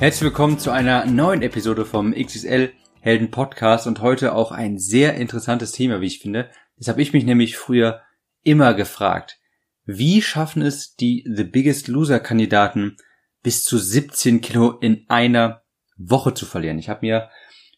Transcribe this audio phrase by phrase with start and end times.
[0.00, 2.70] Herzlich willkommen zu einer neuen Episode vom XXL
[3.00, 6.50] Helden Podcast und heute auch ein sehr interessantes Thema, wie ich finde.
[6.76, 8.02] Das habe ich mich nämlich früher
[8.44, 9.40] immer gefragt.
[9.84, 12.96] Wie schaffen es die The Biggest Loser Kandidaten
[13.42, 15.62] bis zu 17 Kilo in einer
[15.96, 16.78] Woche zu verlieren?
[16.78, 17.28] Ich habe mir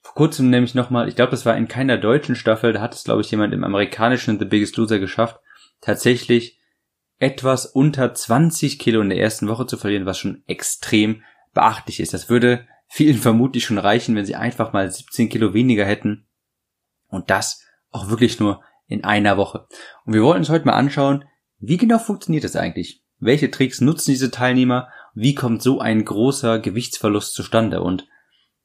[0.02, 3.04] vor kurzem nämlich nochmal, ich glaube, das war in keiner deutschen Staffel, da hat es,
[3.04, 5.40] glaube ich, jemand im amerikanischen The Biggest Loser geschafft,
[5.80, 6.60] tatsächlich
[7.18, 12.14] etwas unter 20 Kilo in der ersten Woche zu verlieren, was schon extrem beachtlich ist.
[12.14, 16.26] Das würde vielen vermutlich schon reichen, wenn sie einfach mal 17 Kilo weniger hätten.
[17.08, 19.66] Und das auch wirklich nur in einer Woche.
[20.04, 21.24] Und wir wollen uns heute mal anschauen,
[21.58, 23.02] wie genau funktioniert das eigentlich?
[23.18, 24.88] Welche Tricks nutzen diese Teilnehmer?
[25.14, 27.82] Wie kommt so ein großer Gewichtsverlust zustande?
[27.82, 28.08] Und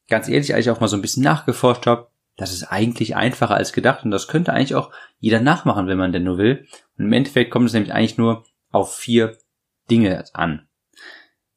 [0.07, 3.55] ganz ehrlich, als ich auch mal so ein bisschen nachgeforscht habe, das ist eigentlich einfacher
[3.55, 6.67] als gedacht und das könnte eigentlich auch jeder nachmachen, wenn man denn nur will.
[6.97, 9.37] Und im Endeffekt kommt es nämlich eigentlich nur auf vier
[9.89, 10.67] Dinge an.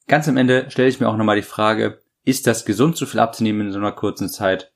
[0.09, 3.21] Ganz am Ende stelle ich mir auch nochmal die Frage, ist das gesund, so viel
[3.21, 4.73] abzunehmen in so einer kurzen Zeit?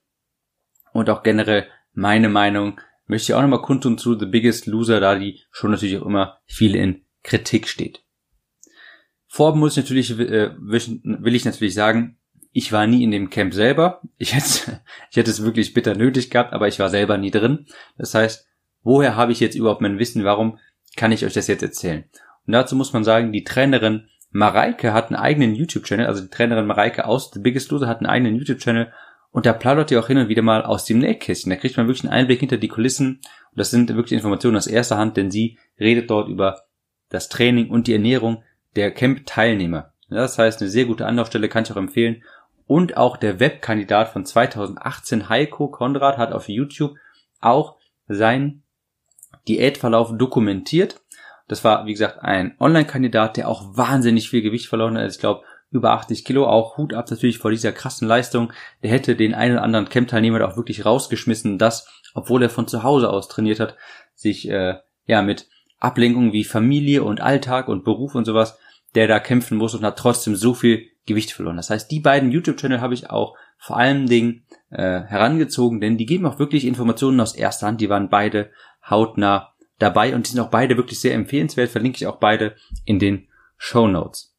[0.92, 5.18] Und auch generell meine Meinung möchte ich auch nochmal kundtun zu The Biggest Loser, da
[5.18, 8.04] die schon natürlich auch immer viel in Kritik steht.
[9.26, 12.18] Vorab muss ich natürlich, äh, will ich natürlich sagen,
[12.52, 14.02] ich war nie in dem Camp selber.
[14.18, 17.66] Ich hätte, ich hätte es wirklich bitter nötig gehabt, aber ich war selber nie drin.
[17.96, 18.46] Das heißt,
[18.82, 20.24] woher habe ich jetzt überhaupt mein Wissen?
[20.24, 20.58] Warum
[20.96, 22.04] kann ich euch das jetzt erzählen?
[22.46, 26.66] Und dazu muss man sagen, die Trainerin Mareike hat einen eigenen YouTube-Channel, also die Trainerin
[26.66, 28.92] Mareike aus The Biggest Loser hat einen eigenen YouTube-Channel
[29.30, 31.50] und da plaudert ihr auch hin und wieder mal aus dem Nähkästchen.
[31.50, 33.20] Da kriegt man wirklich einen Einblick hinter die Kulissen
[33.52, 36.62] und das sind wirklich Informationen aus erster Hand, denn sie redet dort über
[37.08, 38.42] das Training und die Ernährung
[38.74, 39.92] der Camp-Teilnehmer.
[40.08, 42.22] Das heißt, eine sehr gute Anlaufstelle kann ich auch empfehlen.
[42.66, 46.96] Und auch der Webkandidat von 2018, Heiko Konrad, hat auf YouTube
[47.40, 47.76] auch
[48.08, 48.62] sein
[49.48, 51.00] Diätverlauf dokumentiert
[51.48, 55.10] das war, wie gesagt, ein Online-Kandidat, der auch wahnsinnig viel Gewicht verloren hat.
[55.10, 58.52] Ich glaube, über 80 Kilo, auch Hut ab natürlich vor dieser krassen Leistung.
[58.82, 62.82] Der hätte den einen oder anderen Camp-Teilnehmer auch wirklich rausgeschmissen, das, obwohl er von zu
[62.82, 63.76] Hause aus trainiert hat,
[64.14, 64.76] sich äh,
[65.06, 65.48] ja mit
[65.80, 68.58] Ablenkungen wie Familie und Alltag und Beruf und sowas,
[68.94, 71.56] der da kämpfen muss und hat trotzdem so viel Gewicht verloren.
[71.56, 76.06] Das heißt, die beiden YouTube-Channel habe ich auch vor allen Dingen äh, herangezogen, denn die
[76.06, 77.80] geben auch wirklich Informationen aus erster Hand.
[77.80, 78.50] Die waren beide
[78.88, 79.51] hautnah
[79.82, 82.54] dabei und die sind auch beide wirklich sehr empfehlenswert, verlinke ich auch beide
[82.84, 83.28] in den
[83.58, 84.34] Show Notes.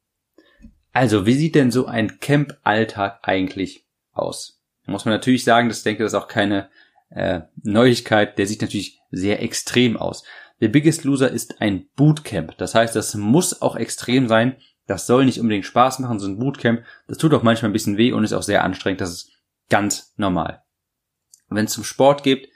[0.91, 4.61] Also, wie sieht denn so ein Camp-Alltag eigentlich aus?
[4.85, 6.69] Da muss man natürlich sagen, das denke, das ist auch keine
[7.09, 10.23] äh, Neuigkeit, der sieht natürlich sehr extrem aus.
[10.59, 12.57] The Biggest Loser ist ein Bootcamp.
[12.57, 14.55] Das heißt, das muss auch extrem sein.
[14.87, 16.83] Das soll nicht unbedingt Spaß machen, so ein Bootcamp.
[17.07, 19.01] Das tut auch manchmal ein bisschen weh und ist auch sehr anstrengend.
[19.01, 19.31] Das ist
[19.69, 20.63] ganz normal.
[21.49, 22.49] Wenn es zum Sport geht,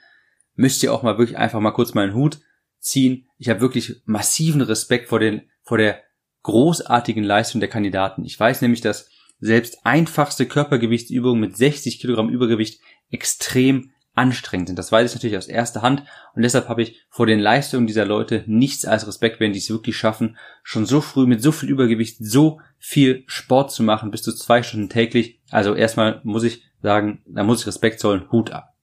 [0.54, 2.40] müsst ihr auch mal wirklich einfach mal kurz mal einen Hut
[2.80, 3.26] ziehen.
[3.38, 6.02] Ich habe wirklich massiven Respekt vor, den, vor der
[6.42, 8.24] großartigen Leistung der Kandidaten.
[8.24, 12.80] Ich weiß nämlich, dass selbst einfachste Körpergewichtsübungen mit 60 Kilogramm Übergewicht
[13.10, 14.78] extrem anstrengend sind.
[14.78, 16.02] Das weiß ich natürlich aus erster Hand
[16.34, 19.70] und deshalb habe ich vor den Leistungen dieser Leute nichts als Respekt, wenn die es
[19.70, 24.22] wirklich schaffen, schon so früh mit so viel Übergewicht so viel Sport zu machen, bis
[24.22, 25.38] zu zwei Stunden täglich.
[25.50, 28.74] Also erstmal muss ich sagen, da muss ich Respekt zollen, Hut ab.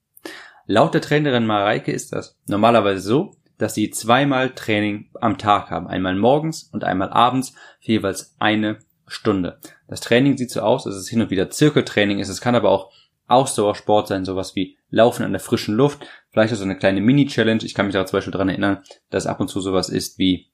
[0.66, 5.86] Laut der Trainerin Mareike ist das normalerweise so, dass sie zweimal Training am Tag haben.
[5.86, 9.58] Einmal morgens und einmal abends für jeweils eine Stunde.
[9.88, 12.28] Das Training sieht so aus, dass es hin und wieder Zirkeltraining ist.
[12.28, 12.92] Es kann aber auch
[13.28, 16.06] Ausdauersport sein, sowas wie Laufen an der frischen Luft.
[16.30, 17.64] Vielleicht auch so eine kleine Mini-Challenge.
[17.64, 20.50] Ich kann mich da zum Beispiel dran erinnern, dass ab und zu sowas ist wie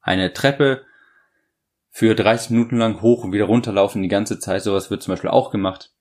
[0.00, 0.84] eine Treppe
[1.90, 4.62] für 30 Minuten lang hoch und wieder runterlaufen die ganze Zeit.
[4.62, 5.92] Sowas wird zum Beispiel auch gemacht.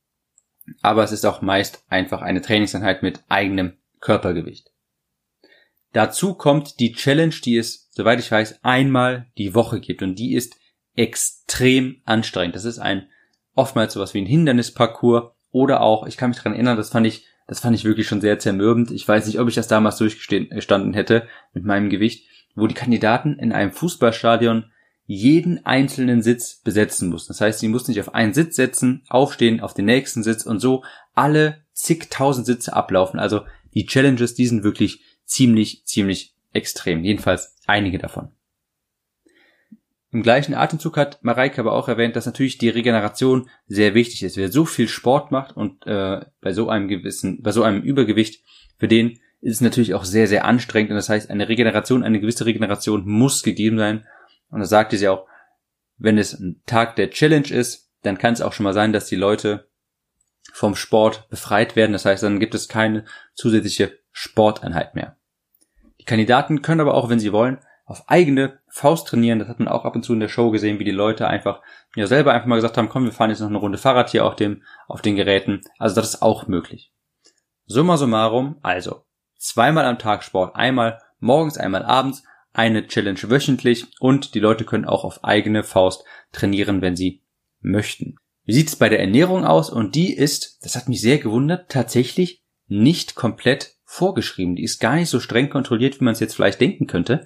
[0.81, 4.71] Aber es ist auch meist einfach eine Trainingseinheit mit eigenem Körpergewicht.
[5.91, 10.35] Dazu kommt die Challenge, die es, soweit ich weiß, einmal die Woche gibt und die
[10.35, 10.55] ist
[10.95, 12.55] extrem anstrengend.
[12.55, 13.07] Das ist ein
[13.55, 17.25] oftmals sowas wie ein Hindernisparcours oder auch, ich kann mich daran erinnern, das fand ich,
[17.47, 18.91] das fand ich wirklich schon sehr zermürbend.
[18.91, 23.39] Ich weiß nicht, ob ich das damals durchgestanden hätte mit meinem Gewicht, wo die Kandidaten
[23.39, 24.71] in einem Fußballstadion
[25.05, 27.29] jeden einzelnen Sitz besetzen mussten.
[27.29, 30.59] Das heißt, sie mussten sich auf einen Sitz setzen, aufstehen, auf den nächsten Sitz und
[30.59, 30.83] so
[31.15, 33.19] alle zigtausend Sitze ablaufen.
[33.19, 33.41] Also
[33.73, 37.03] die Challenges, die sind wirklich ziemlich, ziemlich extrem.
[37.03, 38.31] Jedenfalls einige davon.
[40.11, 44.37] Im gleichen Atemzug hat Mareike aber auch erwähnt, dass natürlich die Regeneration sehr wichtig ist.
[44.37, 48.43] Wer so viel Sport macht und äh, bei so einem gewissen, bei so einem Übergewicht,
[48.77, 50.89] für den ist es natürlich auch sehr, sehr anstrengend.
[50.89, 54.07] Und das heißt, eine Regeneration, eine gewisse Regeneration muss gegeben sein.
[54.49, 55.27] Und da sagte sie auch,
[55.97, 59.05] wenn es ein Tag der Challenge ist, dann kann es auch schon mal sein, dass
[59.05, 59.69] die Leute
[60.51, 61.93] vom Sport befreit werden.
[61.93, 63.05] Das heißt, dann gibt es keine
[63.35, 65.18] zusätzliche Sporteinheit mehr.
[66.09, 69.39] Kandidaten können aber auch, wenn sie wollen, auf eigene Faust trainieren.
[69.39, 71.61] Das hat man auch ab und zu in der Show gesehen, wie die Leute einfach
[71.95, 74.25] ja selber einfach mal gesagt haben, komm, wir fahren jetzt noch eine Runde Fahrrad hier
[74.25, 75.61] auf dem auf den Geräten.
[75.77, 76.91] Also das ist auch möglich.
[77.65, 79.03] Summa summarum, also
[79.37, 82.23] zweimal am Tag Sport, einmal morgens, einmal abends,
[82.53, 87.23] eine Challenge wöchentlich und die Leute können auch auf eigene Faust trainieren, wenn sie
[87.61, 88.15] möchten.
[88.45, 89.69] Wie sieht es bei der Ernährung aus?
[89.69, 94.55] Und die ist, das hat mich sehr gewundert, tatsächlich nicht komplett vorgeschrieben.
[94.55, 97.25] Die ist gar nicht so streng kontrolliert, wie man es jetzt vielleicht denken könnte.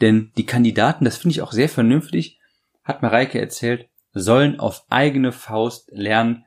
[0.00, 2.40] Denn die Kandidaten, das finde ich auch sehr vernünftig,
[2.82, 6.46] hat Mareike erzählt, sollen auf eigene Faust lernen,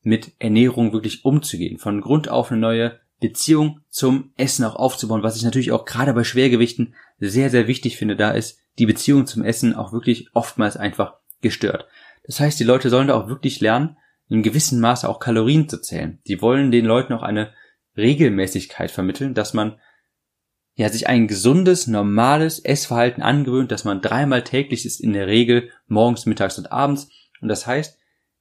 [0.00, 1.78] mit Ernährung wirklich umzugehen.
[1.78, 6.14] Von Grund auf eine neue Beziehung zum Essen auch aufzubauen, was ich natürlich auch gerade
[6.14, 8.16] bei Schwergewichten sehr, sehr wichtig finde.
[8.16, 11.86] Da ist die Beziehung zum Essen auch wirklich oftmals einfach gestört.
[12.24, 13.98] Das heißt, die Leute sollen da auch wirklich lernen,
[14.28, 16.18] in gewissem Maße auch Kalorien zu zählen.
[16.26, 17.52] Die wollen den Leuten auch eine
[17.96, 19.78] Regelmäßigkeit vermitteln, dass man
[20.74, 25.70] ja, sich ein gesundes, normales Essverhalten angewöhnt, dass man dreimal täglich ist in der Regel,
[25.86, 27.10] morgens, mittags und abends.
[27.40, 27.98] Und das heißt,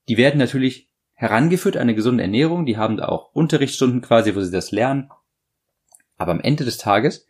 [0.07, 4.41] die werden natürlich herangeführt an eine gesunde Ernährung, die haben da auch Unterrichtsstunden quasi, wo
[4.41, 5.09] sie das lernen.
[6.17, 7.27] Aber am Ende des Tages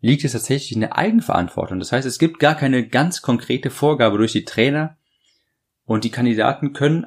[0.00, 1.78] liegt es tatsächlich in der Eigenverantwortung.
[1.78, 4.96] Das heißt, es gibt gar keine ganz konkrete Vorgabe durch die Trainer
[5.84, 7.06] und die Kandidaten können,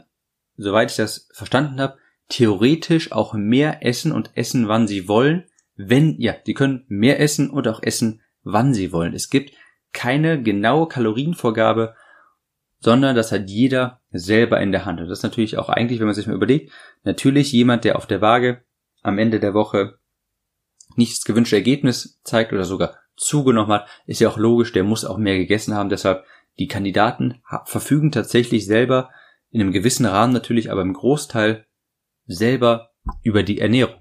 [0.57, 1.97] soweit ich das verstanden habe,
[2.29, 5.45] theoretisch auch mehr essen und essen, wann sie wollen,
[5.75, 9.13] wenn, ja, die können mehr essen und auch essen, wann sie wollen.
[9.13, 9.53] Es gibt
[9.91, 11.95] keine genaue Kalorienvorgabe,
[12.79, 15.01] sondern das hat jeder selber in der Hand.
[15.01, 16.71] Und das ist natürlich auch eigentlich, wenn man sich mal überlegt,
[17.03, 18.63] natürlich jemand, der auf der Waage
[19.01, 19.97] am Ende der Woche
[20.95, 25.05] nicht das gewünschte Ergebnis zeigt oder sogar zugenommen hat, ist ja auch logisch, der muss
[25.05, 25.89] auch mehr gegessen haben.
[25.89, 26.25] Deshalb
[26.57, 29.09] die Kandidaten verfügen tatsächlich selber
[29.49, 31.65] in einem gewissen Rahmen natürlich, aber im Großteil
[32.29, 32.91] selber
[33.23, 33.99] über die Ernährung.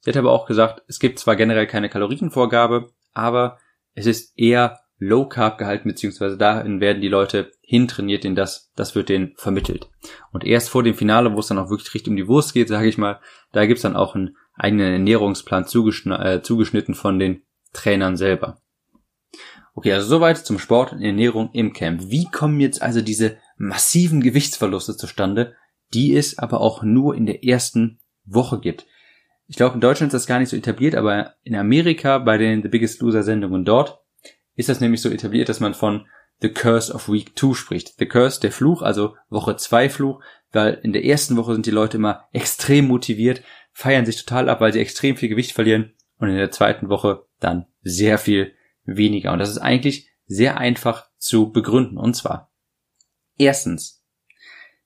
[0.00, 3.58] Sie hat aber auch gesagt, es gibt zwar generell keine Kalorienvorgabe, aber
[3.94, 8.94] es ist eher Low Carb gehalten, beziehungsweise dahin werden die Leute hintrainiert, denn das, das
[8.94, 9.90] wird denen vermittelt.
[10.32, 12.68] Und erst vor dem Finale, wo es dann auch wirklich richtig um die Wurst geht,
[12.68, 13.20] sage ich mal,
[13.52, 17.42] da gibt's dann auch einen eigenen Ernährungsplan zugeschn äh, zugeschnitten von den
[17.72, 18.62] Trainern selber.
[19.74, 22.04] Okay, also soweit zum Sport und Ernährung im Camp.
[22.08, 25.54] Wie kommen jetzt also diese massiven Gewichtsverluste zustande,
[25.94, 28.86] die es aber auch nur in der ersten Woche gibt?
[29.48, 32.62] Ich glaube, in Deutschland ist das gar nicht so etabliert, aber in Amerika bei den
[32.62, 34.00] The Biggest Loser Sendungen dort
[34.56, 36.06] ist das nämlich so etabliert, dass man von
[36.40, 37.98] The Curse of Week 2 spricht.
[37.98, 40.20] The Curse, der Fluch, also Woche 2 Fluch,
[40.52, 43.42] weil in der ersten Woche sind die Leute immer extrem motiviert,
[43.72, 47.26] feiern sich total ab, weil sie extrem viel Gewicht verlieren und in der zweiten Woche
[47.40, 48.52] dann sehr viel
[48.84, 49.32] weniger.
[49.32, 51.98] Und das ist eigentlich sehr einfach zu begründen.
[51.98, 52.50] Und zwar,
[53.38, 53.95] erstens,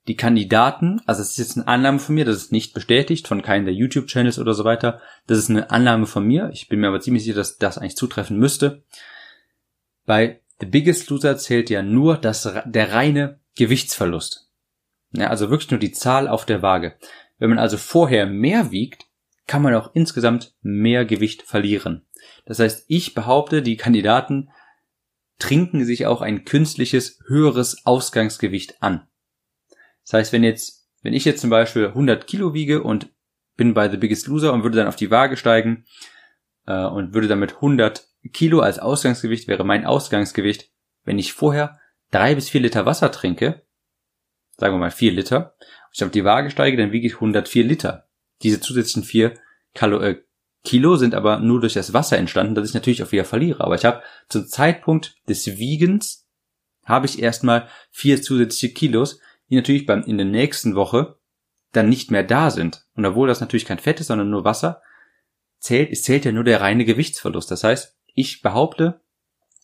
[0.07, 3.43] die Kandidaten, also es ist jetzt eine Annahme von mir, das ist nicht bestätigt von
[3.43, 4.99] keinem der YouTube-Channels oder so weiter.
[5.27, 6.49] Das ist eine Annahme von mir.
[6.53, 8.83] Ich bin mir aber ziemlich sicher, dass das eigentlich zutreffen müsste.
[10.05, 14.49] Bei The Biggest Loser zählt ja nur das, der reine Gewichtsverlust.
[15.13, 16.95] Ja, also wirklich nur die Zahl auf der Waage.
[17.37, 19.05] Wenn man also vorher mehr wiegt,
[19.45, 22.05] kann man auch insgesamt mehr Gewicht verlieren.
[22.45, 24.49] Das heißt, ich behaupte, die Kandidaten
[25.39, 29.07] trinken sich auch ein künstliches höheres Ausgangsgewicht an.
[30.11, 33.09] Das heißt, wenn jetzt, wenn ich jetzt zum Beispiel 100 Kilo wiege und
[33.55, 35.85] bin bei The Biggest Loser und würde dann auf die Waage steigen
[36.67, 40.69] äh, und würde damit 100 Kilo als Ausgangsgewicht wäre mein Ausgangsgewicht,
[41.05, 41.79] wenn ich vorher
[42.11, 43.65] drei bis vier Liter Wasser trinke,
[44.57, 47.63] sagen wir mal vier Liter, und ich auf die Waage steige, dann wiege ich 104
[47.63, 48.09] Liter.
[48.43, 49.35] Diese zusätzlichen vier
[49.73, 50.21] Kalo äh,
[50.65, 53.63] Kilo sind aber nur durch das Wasser entstanden, dass ich natürlich auch wieder verliere.
[53.63, 56.27] Aber ich habe zum Zeitpunkt des Wiegens
[56.83, 61.17] habe ich erstmal vier zusätzliche Kilos, die natürlich beim, in der nächsten Woche
[61.73, 62.85] dann nicht mehr da sind.
[62.95, 64.81] Und obwohl das natürlich kein Fett ist, sondern nur Wasser,
[65.59, 67.51] zählt, es zählt ja nur der reine Gewichtsverlust.
[67.51, 69.01] Das heißt, ich behaupte,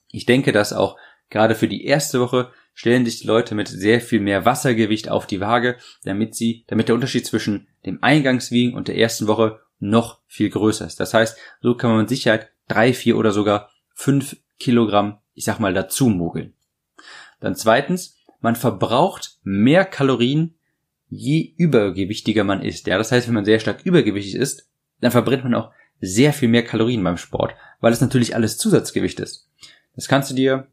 [0.10, 0.98] ich denke, dass auch
[1.30, 5.26] gerade für die erste Woche stellen sich die Leute mit sehr viel mehr Wassergewicht auf
[5.26, 10.20] die Waage, damit sie, damit der Unterschied zwischen dem Eingangswiegen und der ersten Woche noch
[10.28, 11.00] viel größer ist.
[11.00, 15.60] Das heißt, so kann man mit Sicherheit drei, vier oder sogar fünf Kilogramm, ich sag
[15.60, 16.54] mal, dazu mogeln.
[17.40, 20.56] Dann zweitens, man verbraucht mehr Kalorien,
[21.10, 22.88] je übergewichtiger man ist.
[22.88, 26.50] Ja, das heißt, wenn man sehr stark übergewichtig ist, dann verbrennt man auch sehr viel
[26.50, 29.50] mehr Kalorien beim Sport, weil es natürlich alles Zusatzgewicht ist.
[29.96, 30.68] Das kannst du dir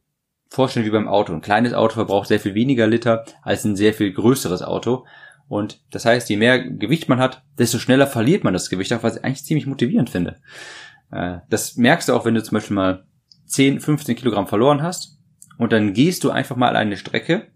[0.49, 1.33] vorstellen wie beim Auto.
[1.33, 5.07] Ein kleines Auto verbraucht sehr viel weniger Liter als ein sehr viel größeres Auto.
[5.49, 9.03] Und das heißt, je mehr Gewicht man hat, desto schneller verliert man das Gewicht, auch
[9.03, 10.37] was ich eigentlich ziemlich motivierend finde.
[11.11, 13.05] Äh, das merkst du auch, wenn du zum Beispiel mal
[13.47, 15.19] 10, 15 Kilogramm verloren hast
[15.59, 17.49] und dann gehst du einfach mal eine Strecke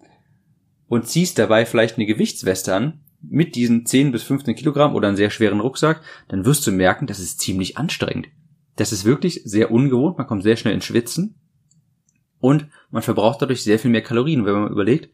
[0.88, 5.16] und ziehst dabei vielleicht eine Gewichtsweste an mit diesen 10 bis 15 Kilogramm oder einen
[5.16, 8.28] sehr schweren Rucksack, dann wirst du merken, das ist ziemlich anstrengend.
[8.76, 11.40] Das ist wirklich sehr ungewohnt, man kommt sehr schnell ins Schwitzen
[12.38, 14.46] und man verbraucht dadurch sehr viel mehr Kalorien.
[14.46, 15.10] wenn man überlegt,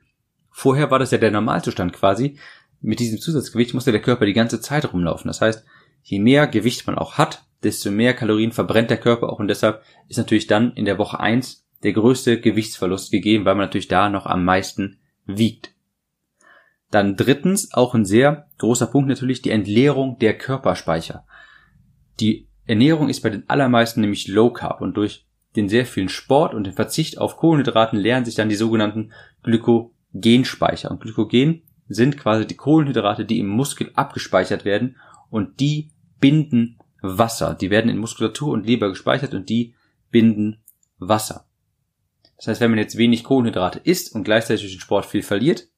[0.51, 2.39] vorher war das ja der Normalzustand quasi,
[2.81, 5.29] mit diesem Zusatzgewicht musste der Körper die ganze Zeit rumlaufen.
[5.29, 5.65] Das heißt,
[6.03, 9.83] je mehr Gewicht man auch hat, desto mehr Kalorien verbrennt der Körper auch und deshalb
[10.09, 14.11] ist natürlich dann in der Woche eins der größte Gewichtsverlust gegeben, weil man natürlich da
[14.11, 15.75] noch am meisten wiegt.
[16.91, 21.27] Dann drittens, auch ein sehr großer Punkt natürlich, die Entleerung der Körperspeicher.
[22.21, 25.27] Die Ernährung ist bei den allermeisten nämlich Low Carb und durch
[25.57, 29.13] den sehr vielen Sport und den Verzicht auf Kohlenhydraten leeren sich dann die sogenannten
[29.43, 30.91] Glykogenspeicher.
[30.91, 34.97] Und Glykogen sind quasi die Kohlenhydrate, die im Muskel abgespeichert werden
[35.31, 35.91] und die
[36.21, 37.55] binden Wasser.
[37.55, 39.75] Die werden in Muskulatur und Leber gespeichert und die
[40.11, 40.63] binden
[40.99, 41.47] Wasser.
[42.37, 45.69] Das heißt, wenn man jetzt wenig Kohlenhydrate isst und gleichzeitig durch den Sport viel verliert,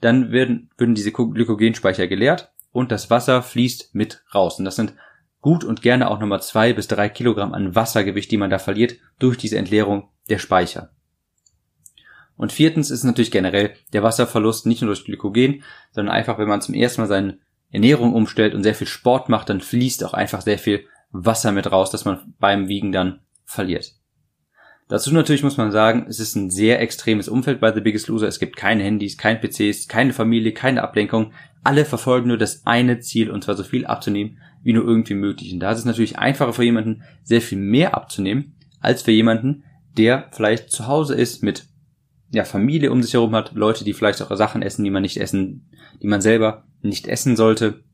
[0.00, 4.58] dann werden, würden diese Glykogenspeicher geleert und das Wasser fließt mit raus.
[4.58, 4.94] Und das sind
[5.40, 8.96] gut und gerne auch nochmal zwei bis drei Kilogramm an Wassergewicht, die man da verliert
[9.18, 10.90] durch diese Entleerung der Speicher.
[12.36, 16.60] Und viertens ist natürlich generell der Wasserverlust nicht nur durch Glykogen, sondern einfach, wenn man
[16.60, 17.38] zum ersten Mal seine
[17.70, 21.70] Ernährung umstellt und sehr viel Sport macht, dann fließt auch einfach sehr viel Wasser mit
[21.70, 23.94] raus, das man beim Wiegen dann verliert.
[24.88, 28.28] Dazu natürlich muss man sagen, es ist ein sehr extremes Umfeld bei The Biggest Loser.
[28.28, 31.32] Es gibt keine Handys, kein PCs, keine Familie, keine Ablenkung.
[31.62, 35.52] Alle verfolgen nur das eine Ziel, und zwar so viel abzunehmen, wie nur irgendwie möglich.
[35.52, 39.64] Und da ist es natürlich einfacher für jemanden, sehr viel mehr abzunehmen, als für jemanden,
[39.96, 41.66] der vielleicht zu Hause ist mit
[42.30, 45.16] ja, Familie um sich herum hat, Leute, die vielleicht auch Sachen essen, die man nicht
[45.16, 45.70] essen,
[46.02, 47.84] die man selber nicht essen sollte,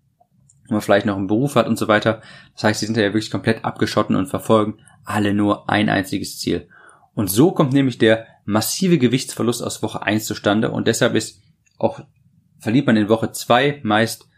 [0.66, 2.22] wo man vielleicht noch einen Beruf hat und so weiter.
[2.54, 6.68] Das heißt, sie sind ja wirklich komplett abgeschotten und verfolgen alle nur ein einziges Ziel.
[7.14, 11.42] Und so kommt nämlich der massive Gewichtsverlust aus Woche 1 zustande und deshalb ist
[11.78, 12.00] auch
[12.58, 14.30] verliert man in Woche 2 meist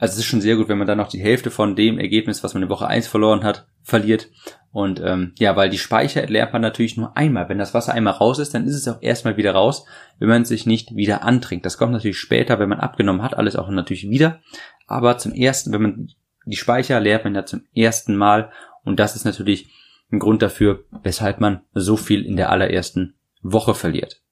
[0.00, 2.42] also es ist schon sehr gut, wenn man dann noch die Hälfte von dem Ergebnis,
[2.42, 4.30] was man in Woche 1 verloren hat, verliert.
[4.72, 7.50] Und ähm, ja, weil die Speicher entleert man natürlich nur einmal.
[7.50, 9.84] Wenn das Wasser einmal raus ist, dann ist es auch erstmal wieder raus,
[10.18, 11.66] wenn man sich nicht wieder antrinkt.
[11.66, 14.40] Das kommt natürlich später, wenn man abgenommen hat, alles auch natürlich wieder.
[14.86, 16.08] Aber zum ersten, wenn man
[16.46, 18.50] die Speicher leert man ja zum ersten Mal.
[18.84, 19.70] Und das ist natürlich
[20.12, 24.22] ein Grund dafür, weshalb man so viel in der allerersten Woche verliert.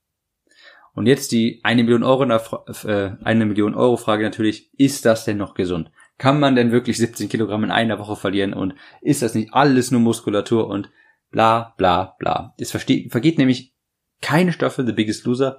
[0.94, 5.36] Und jetzt die eine Million Euro, äh, eine Million Euro Frage natürlich, ist das denn
[5.36, 5.90] noch gesund?
[6.18, 9.92] Kann man denn wirklich 17 Kilogramm in einer Woche verlieren und ist das nicht alles
[9.92, 10.90] nur Muskulatur und
[11.30, 12.54] bla bla bla.
[12.58, 13.74] Es vergeht nämlich
[14.20, 15.58] keine Staffel The Biggest Loser,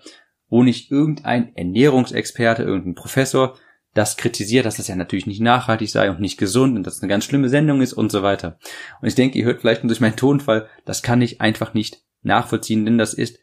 [0.49, 3.57] wo nicht irgendein Ernährungsexperte, irgendein Professor
[3.93, 7.01] das kritisiert, dass das ja natürlich nicht nachhaltig sei und nicht gesund und dass es
[7.01, 8.59] eine ganz schlimme Sendung ist und so weiter.
[9.01, 12.03] Und ich denke, ihr hört vielleicht nur durch meinen Tonfall, das kann ich einfach nicht
[12.21, 13.39] nachvollziehen, denn das ist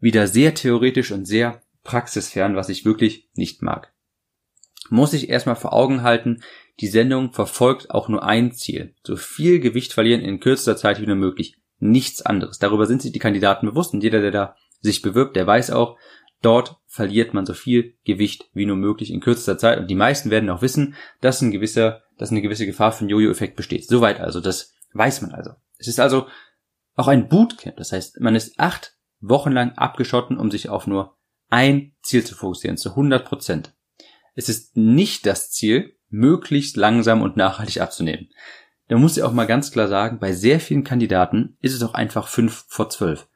[0.00, 3.92] wieder sehr theoretisch und sehr praxisfern, was ich wirklich nicht mag.
[4.88, 6.42] Muss ich erstmal vor Augen halten,
[6.80, 8.94] die Sendung verfolgt auch nur ein Ziel.
[9.04, 11.56] So viel Gewicht verlieren in kürzester Zeit wie nur möglich.
[11.78, 12.58] Nichts anderes.
[12.58, 15.98] Darüber sind sich die Kandidaten bewusst und jeder, der da sich bewirbt, der weiß auch,
[16.42, 20.30] dort verliert man so viel Gewicht wie nur möglich in kürzester Zeit und die meisten
[20.30, 23.86] werden auch wissen, dass ein gewisser, dass eine gewisse Gefahr für einen Jojo-Effekt besteht.
[23.86, 25.50] Soweit also, das weiß man also.
[25.78, 26.26] Es ist also
[26.94, 27.76] auch ein Bootcamp.
[27.76, 31.16] Das heißt, man ist acht wochenlang abgeschotten, um sich auf nur
[31.48, 33.74] ein Ziel zu fokussieren, zu 100 Prozent.
[34.34, 38.30] Es ist nicht das Ziel, möglichst langsam und nachhaltig abzunehmen.
[38.88, 41.94] Da muss ich auch mal ganz klar sagen, bei sehr vielen Kandidaten ist es auch
[41.94, 43.28] einfach 5 vor 12.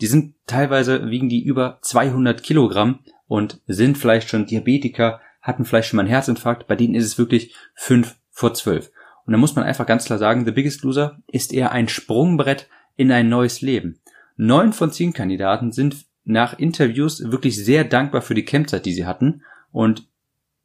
[0.00, 5.88] Die sind teilweise, wiegen die über 200 Kilogramm und sind vielleicht schon Diabetiker, hatten vielleicht
[5.88, 8.90] schon mal einen Herzinfarkt, bei denen ist es wirklich 5 vor 12.
[9.26, 12.68] Und da muss man einfach ganz klar sagen, The Biggest Loser ist eher ein Sprungbrett
[12.96, 14.00] in ein neues Leben.
[14.36, 19.06] Neun von zehn Kandidaten sind nach Interviews wirklich sehr dankbar für die Campzeit, die sie
[19.06, 19.42] hatten.
[19.70, 20.06] Und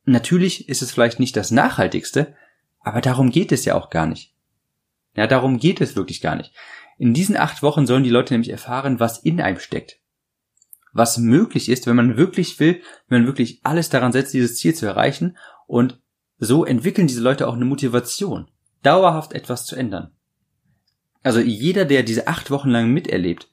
[0.05, 2.36] natürlich ist es vielleicht nicht das Nachhaltigste,
[2.79, 4.34] aber darum geht es ja auch gar nicht.
[5.15, 6.53] Ja, darum geht es wirklich gar nicht.
[6.98, 10.00] In diesen acht Wochen sollen die Leute nämlich erfahren, was in einem steckt.
[10.94, 14.74] Was möglich ist, wenn man wirklich will, wenn man wirklich alles daran setzt, dieses Ziel
[14.74, 15.38] zu erreichen.
[15.68, 16.01] Und
[16.39, 18.50] so entwickeln diese Leute auch eine Motivation,
[18.84, 20.12] dauerhaft etwas zu ändern.
[21.22, 23.50] Also jeder, der diese acht Wochen lang miterlebt,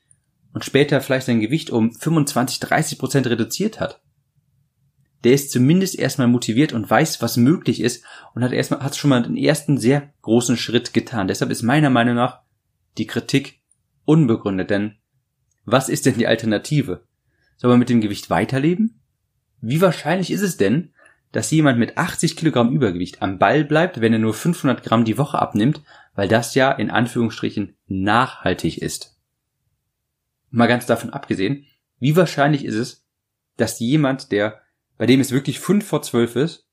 [0.54, 4.00] und später vielleicht sein Gewicht um 25, 30 Prozent reduziert hat,
[5.24, 9.10] der ist zumindest erstmal motiviert und weiß, was möglich ist und hat erstmal, hat schon
[9.10, 11.28] mal den ersten sehr großen Schritt getan.
[11.28, 12.42] Deshalb ist meiner Meinung nach
[12.98, 13.60] die Kritik
[14.04, 14.96] unbegründet, denn
[15.64, 17.06] was ist denn die Alternative?
[17.56, 19.00] Soll man mit dem Gewicht weiterleben?
[19.60, 20.92] Wie wahrscheinlich ist es denn,
[21.32, 25.18] dass jemand mit 80 Kilogramm Übergewicht am Ball bleibt, wenn er nur 500 Gramm die
[25.18, 25.82] Woche abnimmt,
[26.14, 29.16] weil das ja in Anführungsstrichen nachhaltig ist?
[30.50, 31.66] Mal ganz davon abgesehen,
[31.98, 33.06] wie wahrscheinlich ist es,
[33.56, 34.60] dass jemand, der,
[34.98, 36.68] bei dem es wirklich 5 vor 12 ist,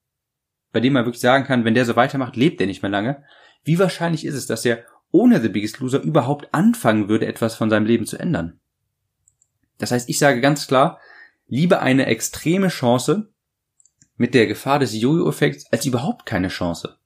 [0.72, 3.24] bei dem man wirklich sagen kann, wenn der so weitermacht, lebt er nicht mehr lange,
[3.63, 7.70] wie wahrscheinlich ist es, dass er ohne The Biggest Loser überhaupt anfangen würde, etwas von
[7.70, 8.60] seinem Leben zu ändern?
[9.77, 11.00] Das heißt, ich sage ganz klar,
[11.48, 13.34] lieber eine extreme Chance
[14.15, 16.98] mit der Gefahr des Jojo-Effekts als überhaupt keine Chance.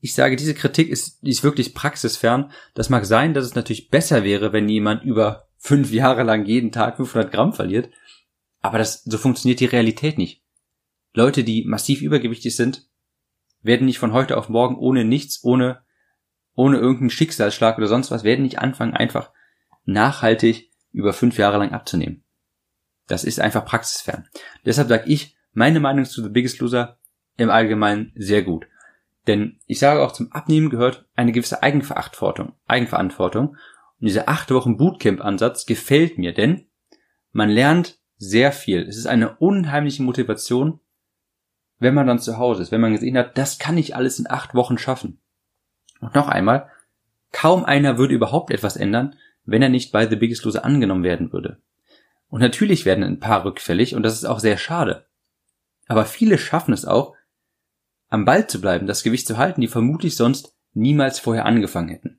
[0.00, 2.52] Ich sage, diese Kritik ist, ist wirklich praxisfern.
[2.74, 6.72] Das mag sein, dass es natürlich besser wäre, wenn jemand über fünf Jahre lang jeden
[6.72, 7.90] Tag 500 Gramm verliert.
[8.60, 10.42] Aber das, so funktioniert die Realität nicht.
[11.14, 12.88] Leute, die massiv übergewichtig sind,
[13.62, 15.82] werden nicht von heute auf morgen ohne nichts, ohne,
[16.58, 19.30] ohne irgendeinen Schicksalsschlag oder sonst was, werden nicht anfangen, einfach
[19.84, 22.24] nachhaltig über fünf Jahre lang abzunehmen.
[23.06, 24.26] Das ist einfach praxisfern.
[24.66, 26.98] Deshalb sage ich, meine Meinung zu The Biggest Loser
[27.36, 28.66] im Allgemeinen sehr gut.
[29.28, 32.54] Denn ich sage auch, zum Abnehmen gehört eine gewisse Eigenverantwortung.
[32.66, 33.50] Eigenverantwortung.
[34.00, 36.66] Und dieser acht Wochen Bootcamp-Ansatz gefällt mir, denn
[37.30, 38.82] man lernt sehr viel.
[38.82, 40.80] Es ist eine unheimliche Motivation,
[41.78, 44.28] wenn man dann zu Hause ist, wenn man gesehen hat, das kann ich alles in
[44.28, 45.20] acht Wochen schaffen.
[46.00, 46.70] Und noch einmal,
[47.32, 51.32] kaum einer würde überhaupt etwas ändern, wenn er nicht bei The Biggest Loser angenommen werden
[51.32, 51.58] würde.
[52.28, 55.06] Und natürlich werden ein paar rückfällig und das ist auch sehr schade.
[55.86, 57.14] Aber viele schaffen es auch,
[58.10, 62.18] am Ball zu bleiben, das Gewicht zu halten, die vermutlich sonst niemals vorher angefangen hätten.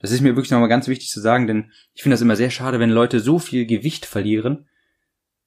[0.00, 2.50] Das ist mir wirklich nochmal ganz wichtig zu sagen, denn ich finde das immer sehr
[2.50, 4.66] schade, wenn Leute so viel Gewicht verlieren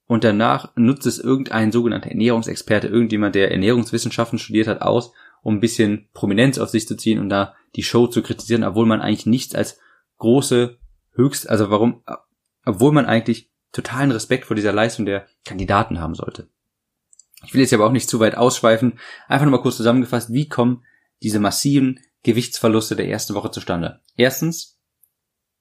[0.07, 5.13] und danach nutzt es irgendein sogenannter Ernährungsexperte, irgendjemand, der Ernährungswissenschaften studiert hat, aus,
[5.45, 8.87] um ein bisschen Prominenz auf sich zu ziehen und da die Show zu kritisieren, obwohl
[8.87, 9.79] man eigentlich nichts als
[10.17, 10.79] große
[11.13, 12.03] höchst, also warum,
[12.65, 16.49] obwohl man eigentlich totalen Respekt vor dieser Leistung der Kandidaten haben sollte.
[17.45, 18.97] Ich will jetzt aber auch nicht zu weit ausschweifen.
[19.27, 20.83] Einfach nochmal kurz zusammengefasst, wie kommen
[21.21, 23.99] diese massiven Gewichtsverluste der ersten Woche zustande?
[24.17, 24.79] Erstens,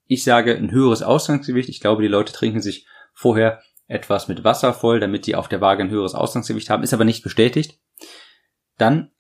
[0.06, 1.68] ich sage ein höheres Ausgangsgewicht.
[1.68, 5.61] Ich glaube, die Leute trinken sich vorher etwas mit Wasser voll, damit die auf der
[5.61, 7.78] Waage ein höheres Ausgangsgewicht haben, ist aber nicht bestätigt.
[8.78, 9.11] Dann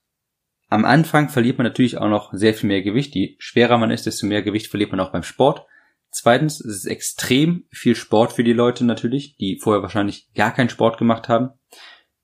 [0.74, 3.14] am Anfang verliert man natürlich auch noch sehr viel mehr Gewicht.
[3.14, 5.64] Je schwerer man ist, desto mehr Gewicht verliert man auch beim Sport.
[6.10, 10.70] Zweitens es ist extrem viel Sport für die Leute natürlich, die vorher wahrscheinlich gar keinen
[10.70, 11.50] Sport gemacht haben.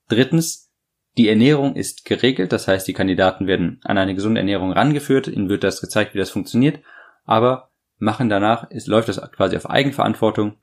[0.08, 0.72] Drittens,
[1.16, 5.48] die Ernährung ist geregelt, das heißt, die Kandidaten werden an eine gesunde Ernährung rangeführt, ihnen
[5.48, 6.80] wird das gezeigt, wie das funktioniert,
[7.24, 10.56] aber machen danach, es läuft das quasi auf Eigenverantwortung.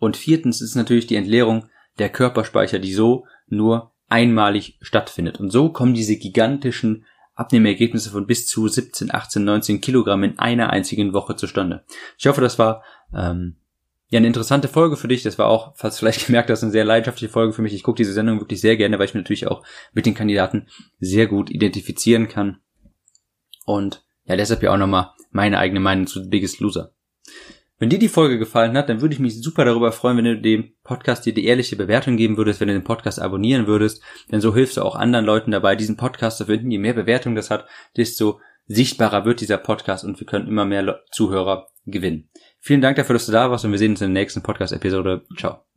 [0.00, 1.68] Und viertens ist natürlich die Entleerung
[2.00, 5.40] der Körperspeicher, die so nur einmalig stattfindet.
[5.40, 10.70] Und so kommen diese gigantischen Abnehmergebnisse von bis zu 17, 18, 19 Kilogramm in einer
[10.70, 11.84] einzigen Woche zustande.
[12.18, 12.82] Ich hoffe, das war
[13.14, 13.56] ähm,
[14.08, 15.22] ja eine interessante Folge für dich.
[15.22, 17.74] Das war auch, falls du vielleicht gemerkt hast, eine sehr leidenschaftliche Folge für mich.
[17.74, 20.66] Ich gucke diese Sendung wirklich sehr gerne, weil ich mich natürlich auch mit den Kandidaten
[20.98, 22.58] sehr gut identifizieren kann.
[23.64, 26.92] Und ja, deshalb ja auch nochmal meine eigene Meinung zu The Biggest Loser.
[27.78, 30.40] Wenn dir die Folge gefallen hat, dann würde ich mich super darüber freuen, wenn du
[30.40, 34.40] dem Podcast dir die ehrliche Bewertung geben würdest, wenn du den Podcast abonnieren würdest, denn
[34.40, 36.70] so hilfst du auch anderen Leuten dabei, diesen Podcast zu finden.
[36.70, 41.02] Je mehr Bewertung das hat, desto sichtbarer wird dieser Podcast und wir können immer mehr
[41.12, 42.28] Zuhörer gewinnen.
[42.60, 45.24] Vielen Dank dafür, dass du da warst und wir sehen uns in der nächsten Podcast-Episode.
[45.36, 45.67] Ciao.